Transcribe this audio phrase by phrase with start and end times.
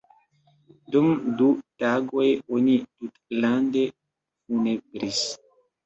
[0.95, 1.51] Dum du
[1.85, 5.27] tagoj oni tutlande funebris.